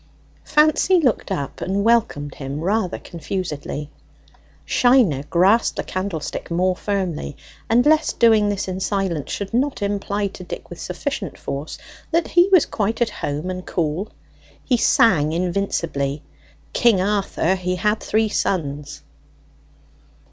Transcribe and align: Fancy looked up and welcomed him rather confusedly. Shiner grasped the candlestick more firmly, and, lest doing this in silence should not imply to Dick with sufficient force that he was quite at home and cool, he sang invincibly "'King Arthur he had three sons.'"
Fancy 0.45 0.99
looked 0.99 1.31
up 1.31 1.61
and 1.61 1.83
welcomed 1.83 2.33
him 2.33 2.61
rather 2.61 2.97
confusedly. 2.97 3.91
Shiner 4.65 5.21
grasped 5.29 5.75
the 5.75 5.83
candlestick 5.83 6.49
more 6.49 6.75
firmly, 6.75 7.37
and, 7.69 7.85
lest 7.85 8.17
doing 8.17 8.49
this 8.49 8.67
in 8.67 8.79
silence 8.79 9.29
should 9.31 9.53
not 9.53 9.83
imply 9.83 10.25
to 10.25 10.43
Dick 10.43 10.71
with 10.71 10.79
sufficient 10.81 11.37
force 11.37 11.77
that 12.09 12.29
he 12.29 12.49
was 12.51 12.65
quite 12.65 12.99
at 12.99 13.11
home 13.11 13.51
and 13.51 13.63
cool, 13.63 14.11
he 14.65 14.75
sang 14.75 15.33
invincibly 15.33 16.23
"'King 16.73 16.99
Arthur 16.99 17.53
he 17.53 17.75
had 17.75 17.99
three 17.99 18.27
sons.'" 18.27 19.03